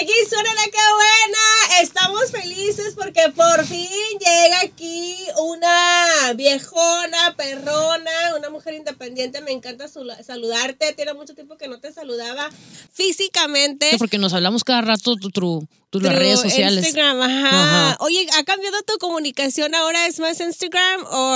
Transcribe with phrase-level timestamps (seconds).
[0.00, 1.82] Aquí suena la que buena.
[1.82, 3.88] Estamos felices porque por fin
[4.20, 9.40] llega aquí una viejona, perrona, una mujer independiente.
[9.40, 10.92] Me encanta saludarte.
[10.92, 12.48] Tiene mucho tiempo que no te saludaba
[12.92, 13.96] físicamente.
[13.98, 16.84] porque nos hablamos cada rato tu, las redes sociales.
[16.84, 17.96] Instagram, ajá.
[17.98, 20.06] Oye, ¿ha cambiado tu comunicación ahora?
[20.06, 21.34] ¿Es más Instagram o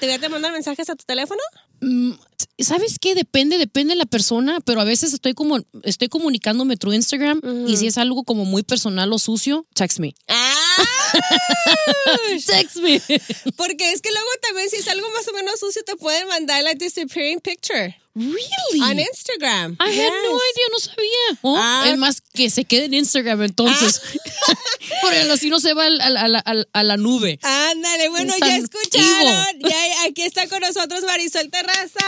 [0.00, 1.40] te voy a mandar mensajes a tu teléfono?
[1.82, 2.12] Mm,
[2.58, 3.14] ¿Sabes qué?
[3.14, 7.76] Depende, depende de la persona, pero a veces estoy como, estoy comunicándome through Instagram y
[7.76, 10.14] si es algo como muy personal o sucio, text me.
[10.28, 10.76] Ah.
[12.46, 13.00] text me.
[13.56, 16.62] Porque es que luego también si es algo más o menos sucio te pueden mandar
[16.62, 17.96] la disappearing picture.
[18.14, 18.82] Really?
[18.82, 19.76] On Instagram.
[19.80, 21.38] I had no idea, no sabía.
[21.40, 21.84] Oh, ah.
[21.88, 24.02] Es más, que se quede en Instagram entonces.
[24.48, 24.54] Ah.
[25.02, 27.38] Porque así no se va a la nube.
[28.26, 29.58] Bueno, ya escucharon.
[29.60, 32.00] Ya aquí está con nosotros Marisol Terraza.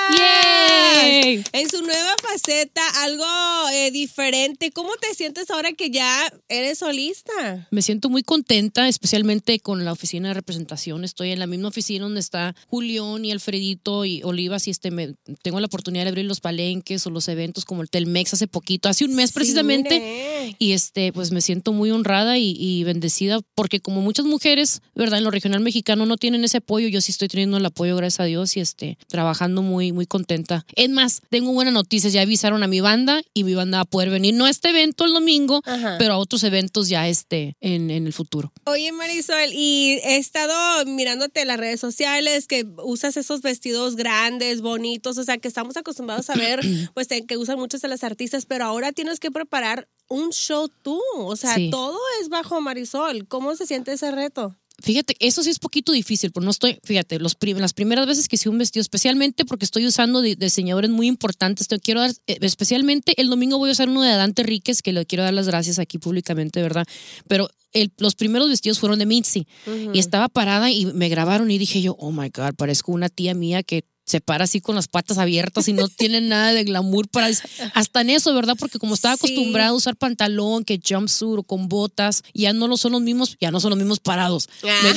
[1.52, 3.24] En su nueva faceta, algo
[3.72, 4.70] eh, diferente.
[4.70, 7.68] ¿Cómo te sientes ahora que ya eres solista?
[7.70, 11.04] Me siento muy contenta, especialmente con la oficina de representación.
[11.04, 15.14] Estoy en la misma oficina donde está Julián y Alfredito y Olivas y este me,
[15.42, 18.88] tengo la oportunidad de abrir los palenques o los eventos como el Telmex hace poquito,
[18.88, 20.33] hace un mes precisamente.
[20.58, 25.18] Y este, pues me siento muy honrada y, bendecida porque como muchas mujeres, ¿verdad?
[25.18, 28.20] En lo regional mexicano no tienen ese apoyo, yo sí estoy teniendo el apoyo, gracias
[28.20, 30.66] a Dios, y este, trabajando muy, muy contenta.
[30.74, 33.86] Es más, tengo buenas noticias, ya avisaron a mi banda y mi banda va a
[33.86, 35.62] poder venir, no a este evento el domingo,
[35.98, 38.52] pero a otros eventos ya este, en, en el futuro.
[38.64, 40.54] Oye Marisol, y he estado
[40.86, 45.76] mirándote en las redes sociales que usas esos vestidos grandes, bonitos, o sea que estamos
[45.76, 46.60] acostumbrados a ver,
[46.94, 51.00] pues que usan muchos de las artistas, pero ahora tienes que preparar un show tú.
[51.16, 53.26] O sea, todo es bajo Marisol.
[53.26, 54.56] ¿Cómo se siente ese reto?
[54.82, 58.34] Fíjate, eso sí es poquito difícil, pero no estoy, fíjate, los las primeras veces que
[58.34, 63.14] hice un vestido, especialmente porque estoy usando diseñadores muy importantes, te quiero dar, eh, especialmente
[63.20, 65.78] el domingo voy a usar uno de Dante Ríquez, que le quiero dar las gracias
[65.78, 66.86] aquí públicamente, ¿verdad?
[67.28, 69.46] Pero el, los primeros vestidos fueron de Mitzi
[69.92, 73.34] y estaba parada y me grabaron y dije yo, oh my God, parezco una tía
[73.34, 77.08] mía que se para así con las patas abiertas y no tiene nada de glamour
[77.08, 77.28] para
[77.74, 78.54] hasta en eso, ¿verdad?
[78.58, 82.76] Porque como estaba acostumbrada a usar pantalón, que jumpsuit o con botas, ya no lo
[82.76, 84.48] son los mismos, ya no son los mismos parados.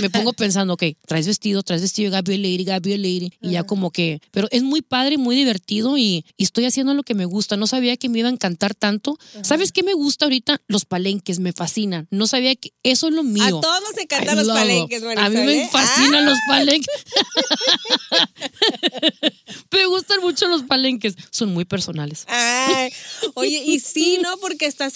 [0.01, 3.91] Me, pongo pensando, ok, traes vestido, traes vestido, Gabi Lady, Gabi Lady, y ya como
[3.91, 7.57] que, pero es muy padre, muy divertido y, estoy haciendo lo que me gusta.
[7.57, 9.17] No sabía que me iba a encantar tanto.
[9.43, 10.61] ¿Sabes qué me gusta ahorita?
[10.67, 12.07] Los palenques, me fascinan.
[12.09, 13.43] No sabía que eso es lo mío.
[13.43, 15.69] A todos nos encantan los palenques, A mí me ¿eh?
[15.71, 16.47] fascinan los ah.
[16.47, 16.95] palenques.
[19.71, 21.15] Me gustan mucho los palenques.
[21.31, 22.25] Son muy personales.
[23.35, 24.37] oye, y sí, ¿no?
[24.37, 24.93] Porque estás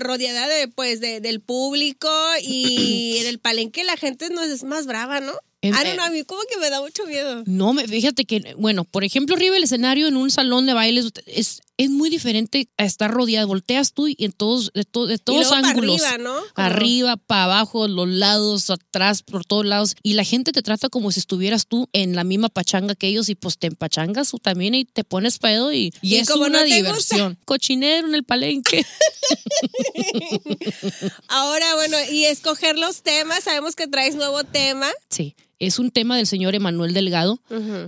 [0.00, 2.10] rodeada de, pues, del público
[2.42, 5.32] y en el palenque la gente no es más brava, ¿no?
[5.60, 7.42] I don't know, a mí como que me da mucho miedo.
[7.46, 11.62] No, fíjate que, bueno, por ejemplo, arriba del escenario en un salón de bailes es,
[11.78, 13.46] es muy diferente a estar rodeado.
[13.46, 16.02] Volteas tú y en todos, de, de todos ángulos.
[16.02, 16.42] Para arriba, ¿no?
[16.56, 19.94] Arriba, para abajo, los lados, atrás, por todos lados.
[20.02, 23.28] Y la gente te trata como si estuvieras tú en la misma pachanga que ellos
[23.28, 27.38] y pues te empachangas tú también y te pones pedo y, y, es una diversión.
[27.44, 28.84] Cochinero en el palenque.
[31.28, 33.44] Ahora, bueno, y escoger los temas.
[33.44, 34.88] Sabemos que traes nuevo tema.
[35.10, 37.40] Sí es un tema del señor Emanuel Delgado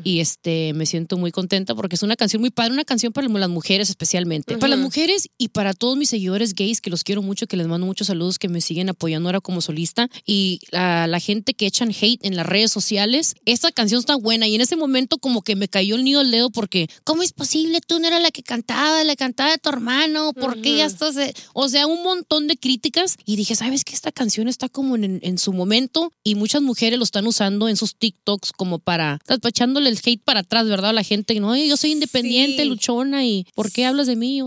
[0.02, 3.28] y este me siento muy contenta porque es una canción muy padre, una canción para
[3.28, 7.22] las mujeres especialmente, para las mujeres y para todos mis seguidores gays que los quiero
[7.22, 11.06] mucho, que les mando muchos saludos, que me siguen apoyando ahora como solista y a
[11.06, 13.34] la gente que echan hate en las redes sociales.
[13.46, 16.30] Esta canción está buena y en ese momento como que me cayó el nido al
[16.30, 17.80] dedo porque ¿cómo es posible?
[17.80, 21.16] Tú no eras la que cantaba, la cantaba de tu hermano, ¿por qué ya estás?
[21.54, 23.94] O sea, un montón de críticas y dije, ¿sabes qué?
[23.94, 27.76] Esta canción está como en, en su momento y muchas mujeres lo están usando en
[27.76, 30.90] sus TikToks como para, echándole el hate para atrás, ¿verdad?
[30.90, 34.40] A la gente, no, yo soy independiente, luchona, y ¿por qué hablas de mí?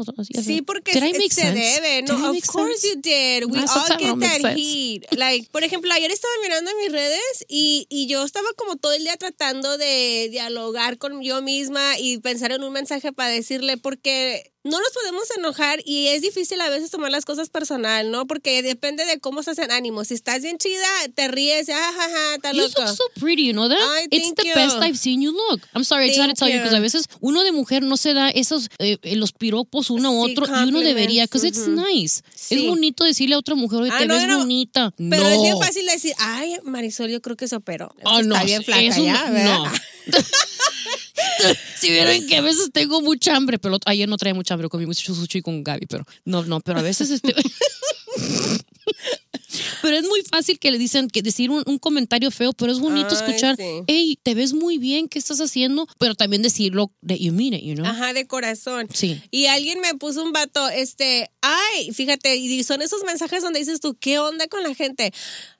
[0.43, 3.45] sí, porque se, debe, no, of course you did.
[3.45, 5.05] We all get that heat.
[5.11, 9.03] Like, por ejemplo, ayer estaba mirando mis redes y, y yo estaba como todo el
[9.03, 14.52] día tratando de dialogar con yo misma y pensar en un mensaje para decirle, porque
[14.63, 18.25] no nos podemos enojar y es difícil a veces tomar las cosas personal, ¿no?
[18.25, 20.07] Porque depende de cómo se hacen ánimos.
[20.07, 22.69] Si estás bien chida, te ríes, jajaja, está loco.
[22.69, 23.77] You look so pretty, you know that?
[24.09, 25.61] It's the best I've seen you look.
[25.75, 28.29] I'm sorry, I gotta tell you, because a veces uno de mujer no se da
[28.29, 32.23] esos, eh, eh, los piropos uno a otro y uno debería, because it's nice.
[32.49, 34.93] Es bonito decirle a otra mujer, oye, ah, te ves bonita.
[34.97, 37.93] Pero es bien fácil decir, ay, Marisol, yo creo que se operó.
[38.03, 39.71] Oh, no, está bien flaca ya, No.
[41.83, 44.85] si vieron que a veces tengo mucha hambre, pero ayer no traía mucha hambre, comí
[44.85, 47.33] mucho sushi con Gaby, pero no, no, pero a veces este...
[47.33, 47.41] pero
[49.81, 53.13] pero es muy fácil que le dicen que decir un, comentario feo, pero es bonito
[53.13, 53.57] escuchar,
[53.87, 55.87] hey, te ves muy bien, ¿qué estás haciendo?
[55.99, 57.85] Pero también decirlo de you mean it, you know?
[57.85, 58.87] Ajá, de corazón.
[58.93, 59.21] Sí.
[59.31, 63.79] Y alguien me puso un vato, este, ay, fíjate, y son esos mensajes donde dices
[63.79, 65.11] tú, ¿qué onda con la gente?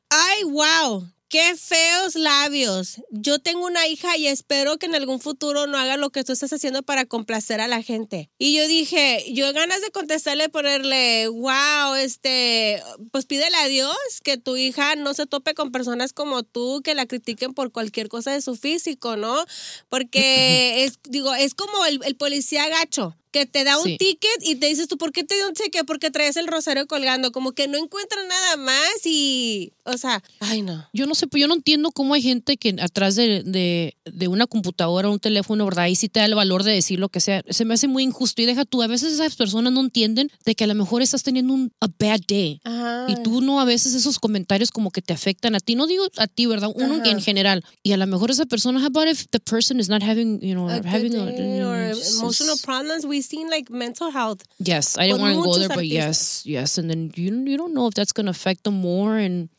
[0.09, 3.01] Ay, wow, Qué feos labios.
[3.09, 6.31] Yo tengo una hija y espero que en algún futuro no haga lo que tú
[6.31, 8.29] estás haciendo para complacer a la gente.
[8.37, 14.37] Y yo dije, yo ganas de contestarle, ponerle, wow, este, pues pídele a Dios que
[14.37, 18.31] tu hija no se tope con personas como tú que la critiquen por cualquier cosa
[18.31, 19.43] de su físico, ¿no?
[19.89, 24.55] Porque es, digo, es como el, el policía gacho que te da un ticket y
[24.55, 25.85] te dices tú, ¿por qué te dio un ticket?
[25.85, 30.61] Porque traes el rosario colgando, como que no encuentra nada más y, o sea, ay
[30.61, 30.87] no.
[30.93, 34.27] Yo no sé, pues yo no entiendo cómo hay gente que atrás de, de, de
[34.27, 35.87] una computadora o un teléfono, ¿verdad?
[35.87, 37.43] Y sí te da el valor de decir lo que sea.
[37.49, 40.55] Se me hace muy injusto y deja tú, a veces esas personas no entienden de
[40.55, 42.61] que a lo mejor estás teniendo un a bad day.
[43.07, 46.05] Y tú no, a veces esos comentarios como que te afectan a ti, no digo
[46.17, 46.69] a ti, ¿verdad?
[46.75, 47.63] Uno en general.
[47.81, 50.53] Y a lo mejor esa persona, how about if the person is not having, you
[50.53, 54.43] know, having emotional problems, we seen like mental health.
[54.59, 57.73] Yes, I didn't want to go there, but yes, yes, and then you you don't
[57.73, 59.49] know if that's going to affect them more and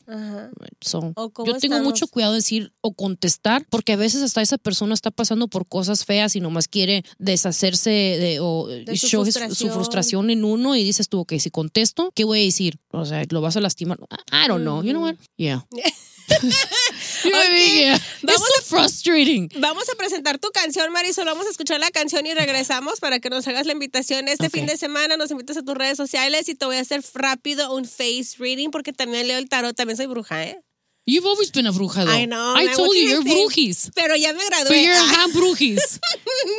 [0.81, 1.13] so.
[1.45, 5.11] Yo tengo mucho cuidado de decir o contestar porque a veces hasta esa persona está
[5.11, 9.55] pasando por cosas feas y nomás quiere deshacerse de o su, frustración.
[9.55, 10.29] su, frustración.
[10.29, 12.79] en uno y dices tú, ok, si contesto, ¿qué voy a decir?
[12.91, 13.99] O sea, lo vas a lastimar.
[14.31, 14.83] I don't know.
[14.83, 15.15] You know what?
[15.37, 15.65] Yeah.
[18.21, 19.49] Vamos a, frustrating.
[19.59, 21.25] Vamos a presentar tu canción, Marisol.
[21.25, 24.27] Vamos a escuchar la canción y regresamos para que nos hagas la invitación.
[24.27, 27.01] Este fin de semana nos invitas a tus redes sociales y te voy a hacer
[27.13, 29.75] rápido un face reading porque también leo el tarot.
[29.75, 30.61] También soy bruja, ¿eh?
[31.07, 32.11] You've always been a bruja, though.
[32.11, 32.55] I know.
[32.55, 33.91] I told you, you're brujis.
[33.93, 34.69] Pero ya me gradué.
[34.69, 35.99] But you're a brujis.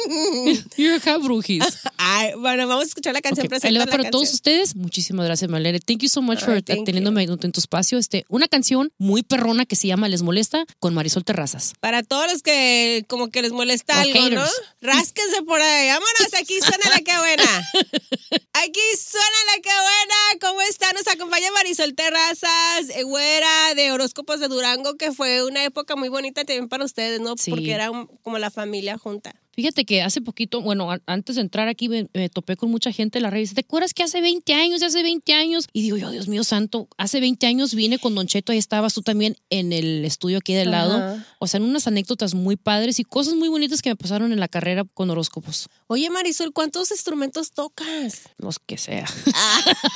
[0.77, 1.65] you're a brujis.
[2.09, 3.49] Ay, bueno, vamos a escuchar la canción.
[3.49, 3.87] Okay.
[3.87, 5.81] Para todos ustedes, muchísimas gracias, Malere.
[5.81, 7.99] Thank you so much for teniéndome en tu espacio.
[7.99, 11.73] Este, una canción muy perrona que se llama Les Molesta con Marisol Terrazas.
[11.81, 14.45] Para todos los que como que les molesta algo, ¿no?
[14.81, 15.89] Rásquense por ahí.
[15.89, 17.43] Vámonos, aquí suena la que buena.
[18.53, 20.41] Aquí suena la que buena.
[20.41, 20.91] ¿Cómo está?
[20.93, 26.45] Nos acompaña Marisol Terrazas, güera de horóscopos de Durango, que fue una época muy bonita
[26.45, 27.35] también para ustedes, ¿no?
[27.37, 27.91] Porque era
[28.23, 29.35] como la familia junta.
[29.57, 33.23] Fíjate que hace poquito, bueno, antes de entrar aquí me, topé con mucha gente en
[33.23, 33.41] la red.
[33.41, 35.67] Dice, ¿te acuerdas que hace 20 años, hace 20 años?
[35.73, 38.93] Y digo yo, Dios mío santo, hace 20 años vine con Don Cheto, ahí estabas
[38.93, 41.19] tú también en el estudio aquí del lado.
[41.39, 44.41] O sea, en unas anécdotas muy padres y cosas muy bonitas que me pasaron en
[44.41, 45.69] la carrera con horóscopos.
[45.87, 48.29] Oye, Marisol, ¿cuántos instrumentos tocas?
[48.37, 49.07] Los que sea.
[49.35, 49.65] Ah.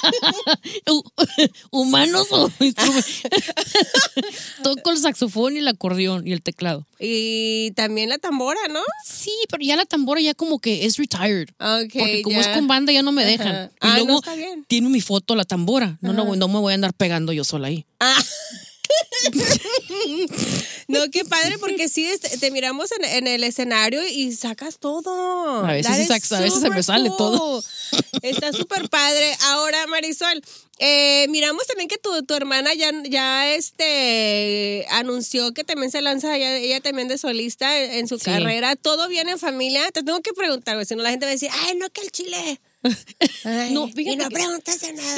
[1.70, 3.22] Humanos o instrumentos.
[4.62, 6.86] Toco el saxofón y el acordeón y el teclado.
[6.98, 8.80] Y también la tambora, ¿no?
[9.04, 11.49] Sí, pero ya la tambora ya como que es retired.
[11.58, 13.70] Okay, porque como es con banda ya no me dejan.
[13.82, 14.23] Y ah, luego
[14.69, 15.99] tiene mi foto la tambora.
[16.00, 17.85] No, no, no me voy a andar pegando yo sola ahí.
[18.00, 18.17] Ah.
[20.90, 25.64] no, qué padre, porque sí, este, te miramos en, el escenario y sacas todo.
[25.64, 27.62] A veces, a veces se me sale todo.
[28.22, 29.37] Está súper padre.
[29.42, 30.42] Ahora, Marisol,
[30.78, 36.37] eh, miramos también que tu, tu, hermana ya, ya este, anunció que también se lanza
[36.37, 38.76] ella, también de solista en, su carrera.
[38.76, 39.90] ¿Todo bien en familia?
[39.93, 42.10] Te tengo que preguntar, si no la gente va a decir, ay, no, que el
[42.10, 42.60] chile.
[43.72, 45.16] no, y no preguntas de nada.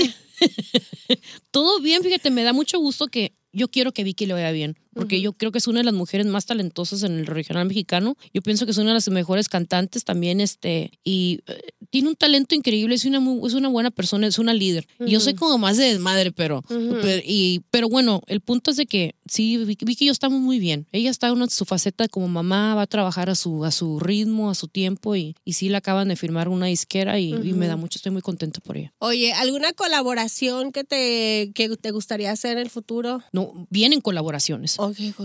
[1.51, 4.77] Todo bien, fíjate, me da mucho gusto que yo quiero que Vicky le vaya bien
[4.95, 8.17] porque yo creo que es una de las mujeres más talentosas en el regional mexicano.
[8.35, 11.61] Yo pienso que es una de las mejores cantantes también, este, y eh,
[11.91, 14.87] tiene un talento increíble, es una, es una buena persona, es una líder.
[15.01, 18.77] y yo soy como más de desmadre, pero, pero, y, pero bueno, el punto es
[18.77, 20.87] de que sí, Vicky y yo estamos muy bien.
[20.93, 24.51] Ella está en su faceta como mamá, va a trabajar a su, a su ritmo,
[24.51, 27.77] a su tiempo, y, y sí le acaban de firmar una disquera y, me da
[27.77, 28.93] mucho, estoy muy contenta por ella.
[28.99, 33.23] Oye, ¿alguna colaboración que te, que te gustaría hacer en el futuro?
[33.33, 34.77] No, vienen colaboraciones.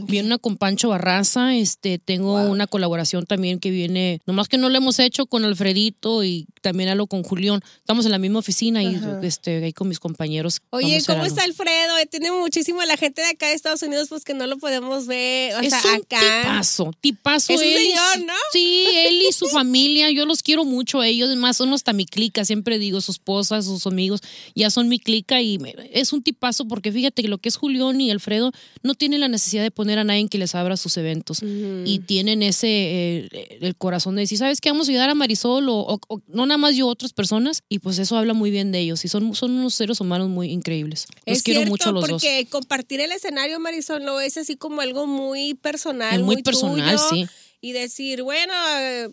[0.08, 4.70] Viene una con Pancho Barraza, este, tengo una colaboración también que viene, nomás que no
[4.70, 7.62] lo hemos hecho con Alfredito y también algo con Julián.
[7.78, 10.62] Estamos en la misma oficina y este, ahí con mis compañeros.
[10.70, 11.94] Oye, ¿cómo está Alfredo?
[12.10, 15.56] Tiene muchísimo la gente de acá de Estados Unidos, pues que no lo podemos ver.
[15.56, 17.54] O es sea, un tipazo, tipazo.
[17.54, 18.34] Es un señor, ¿no?
[18.52, 22.06] Sí, él y su familia, yo los quiero mucho a ellos, más son hasta mi
[22.06, 24.22] clica, siempre digo, su esposa, sus amigos,
[24.56, 25.58] ya son mi clica y
[25.92, 28.52] es un tipazo porque fíjate que lo que es Julián y Alfredo
[28.84, 32.44] no tienen la necesidad de poner a nadie que les abra sus eventos y tienen
[32.44, 34.72] ese, eh, el corazón de decir, ¿sabes qué?
[34.72, 38.18] Vamos a ayudar a Marisol o, no nada más yo, otras personas y pues eso
[38.18, 41.08] habla muy bien de ellos y son, son unos seres humanos muy increíbles.
[41.26, 42.22] Los quiero mucho a los dos.
[42.22, 46.24] Porque compartir el escenario, Marisol, no es así como algo muy personal.
[46.24, 47.28] muy, personal, sí
[47.60, 48.54] y decir, bueno,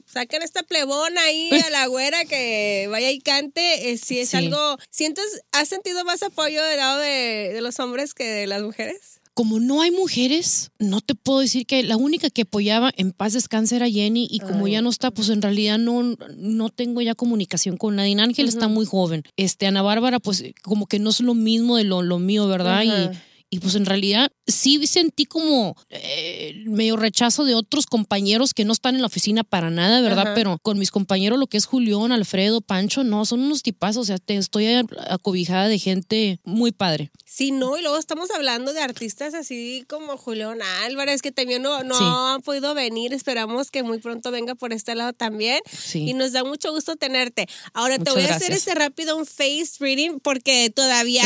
[0.07, 4.77] saquen esta plebona ahí a la güera que vaya y cante, eh, si es algo,
[4.91, 9.23] ¿sientes, has sentido más apoyo del lado de, de los hombres que de las mujeres?
[9.35, 13.33] como no hay mujeres, no te puedo decir que la única que apoyaba en paz
[13.33, 17.17] descanse era Jenny y como ya no está, pues en realidad no, no tengo ya
[17.17, 18.15] comunicación con nadie.
[18.21, 19.25] Ángel está muy joven.
[19.37, 22.85] Este, Ana Bárbara, pues como que no es lo mismo de lo, lo mío, ¿verdad?
[22.85, 23.11] Y
[23.55, 28.73] y pues en realidad sí sentí como eh, medio rechazo de otros compañeros que no
[28.73, 30.33] están en la oficina para nada, ¿verdad?
[30.35, 34.03] Pero con mis compañeros, lo que es Julián, Alfredo, Pancho, no, son unos tipazos.
[34.03, 34.67] O sea, te estoy
[35.09, 37.13] acobijada de gente muy padre.
[37.25, 41.85] Sí, no, y luego estamos hablando de artistas así como Julián Álvarez, que también no,
[41.85, 43.13] no han podido venir.
[43.13, 45.61] Esperamos que muy pronto venga por este lado también.
[45.73, 46.09] Sí.
[46.09, 47.47] Y nos da mucho gusto tenerte.
[47.73, 51.25] Ahora te voy a hacer este rápido un face reading porque todavía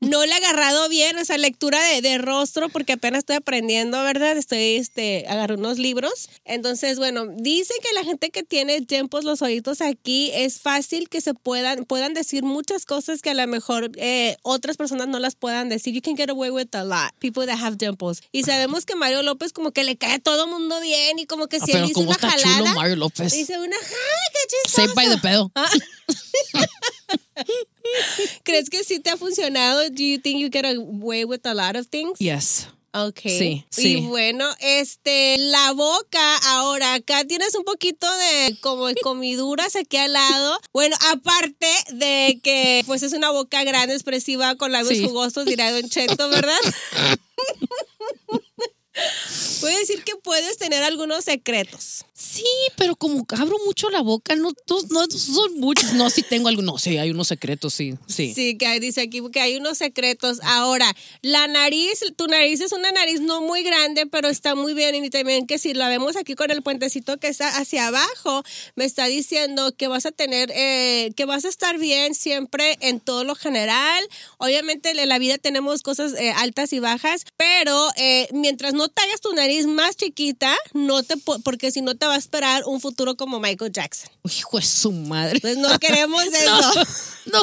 [0.00, 4.36] no le he agarrado bien esa lectura de, de, rostro porque apenas estoy aprendiendo, ¿verdad?
[4.38, 6.30] Estoy, este, agarré unos libros.
[6.46, 11.20] Entonces, bueno, dice que la gente que tiene tiempos los oídos aquí es fácil que
[11.20, 15.34] se puedan, puedan decir muchas cosas que a lo mejor eh, otras personas no las
[15.34, 15.92] puedan decir.
[15.92, 17.12] You can get away with a lot.
[17.18, 18.22] People that have dimples.
[18.32, 21.46] Y sabemos que Mario López como que le cae a todo mundo bien y como
[21.46, 22.58] que ah, si él dice una jalada.
[22.58, 23.32] Chulo Mario López.
[23.32, 24.94] Dice una, ¡ay, qué chistoso!
[24.94, 25.52] by the pedo.
[25.54, 25.68] Ah.
[28.44, 29.88] ¿Crees que sí te ha funcionado?
[29.90, 32.18] Do you think you get away with a lot of things?
[32.18, 32.68] Yes.
[32.96, 33.22] Ok.
[33.24, 33.88] Sí, sí.
[33.88, 40.12] Y bueno, este, la boca, ahora acá tienes un poquito de como comiduras aquí al
[40.12, 40.60] lado.
[40.72, 45.88] Bueno, aparte de que pues es una boca grande, expresiva, con labios jugosos, dirá Don
[45.88, 46.54] Cheto, ¿verdad?
[49.60, 52.04] Puede decir que puedes tener algunos secretos.
[52.16, 52.44] Sí,
[52.76, 54.52] pero como abro mucho la boca, no,
[54.90, 55.94] no son muchos.
[55.94, 56.80] No, sí tengo algunos.
[56.80, 57.94] Sí, hay unos secretos, sí.
[58.06, 60.38] Sí, sí que dice aquí que hay unos secretos.
[60.44, 64.94] Ahora, la nariz, tu nariz es una nariz no muy grande, pero está muy bien.
[64.94, 68.44] Y también que si la vemos aquí con el puentecito que está hacia abajo,
[68.76, 73.00] me está diciendo que vas a tener, eh, que vas a estar bien siempre en
[73.00, 74.08] todo lo general.
[74.38, 79.02] Obviamente en la vida tenemos cosas eh, altas y bajas, pero eh, mientras no te
[79.02, 82.80] hagas tu nariz más chiquita, no te porque si no te va a esperar un
[82.80, 84.10] futuro como Michael Jackson.
[84.24, 85.40] Hijo de su madre.
[85.40, 86.82] Pues no queremos eso.
[87.26, 87.40] no.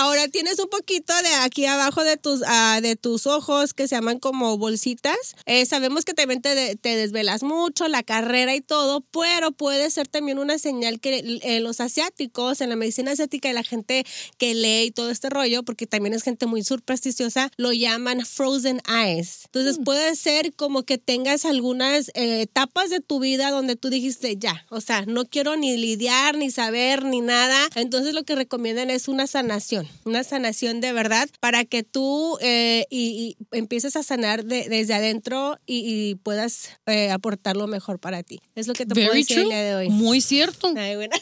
[0.00, 3.96] Ahora tienes un poquito de aquí abajo de tus, ah, de tus ojos que se
[3.96, 5.36] llaman como bolsitas.
[5.44, 10.08] Eh, sabemos que también te, te, desvelas mucho, la carrera y todo, pero puede ser
[10.08, 14.06] también una señal que eh, los asiáticos, en la medicina asiática y la gente
[14.38, 18.80] que lee y todo este rollo, porque también es gente muy supersticiosa, lo llaman frozen
[18.88, 19.42] eyes.
[19.44, 19.84] Entonces mm.
[19.84, 24.64] puede ser como que tengas algunas eh, etapas de tu vida donde tú dijiste, ya,
[24.70, 27.68] o sea, no quiero ni lidiar, ni saber, ni nada.
[27.74, 32.86] Entonces lo que recomiendan es una sanación, una sanación de verdad para que tú eh,
[32.90, 38.40] y, empieces a sanar desde adentro y, puedas eh, aportar lo mejor para ti.
[38.54, 39.88] Es lo que te puedo decir el día de hoy.
[39.88, 40.72] Muy cierto.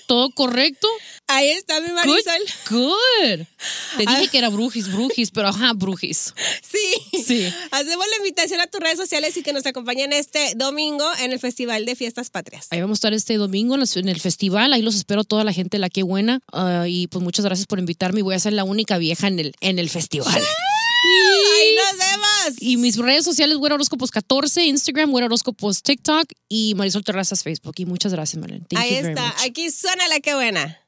[0.06, 0.88] Todo correcto.
[1.26, 2.42] Ahí está mi Marisol.
[2.70, 3.46] Good.
[3.96, 4.28] Te dije ah.
[4.30, 6.34] que era brujis, brujis, pero ajá, brujis.
[6.62, 6.97] Sí.
[7.28, 7.52] Sí.
[7.70, 11.38] Hacemos la invitación a tus redes sociales y que nos acompañen este domingo en el
[11.38, 12.68] Festival de Fiestas Patrias.
[12.70, 14.72] Ahí vamos a estar este domingo en el festival.
[14.72, 16.40] Ahí los espero toda la gente, la que buena.
[16.52, 19.38] Ah, y pues muchas gracias por invitarme y voy a ser la única vieja en
[19.38, 20.34] el, en el festival.
[20.34, 22.62] ¡Ahí nos vemos!
[22.62, 27.74] Y mis redes sociales, Güera Horóscopos 14, Instagram, Güera Horóscopos TikTok y Marisol Terrazas Facebook.
[27.76, 28.66] Y muchas gracias, Marlene.
[28.74, 29.34] Ahí está.
[29.44, 30.78] Aquí suena la que buena.